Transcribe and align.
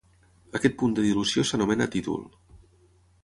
Aquest 0.59 0.75
punt 0.81 0.95
de 0.99 1.03
dilució 1.07 1.45
s'anomena 1.49 1.89
títol. 1.97 2.23